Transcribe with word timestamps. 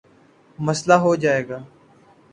مسلہ 0.59 0.93
ہو 1.03 1.11
جائے 1.23 1.47
گا 1.49 1.59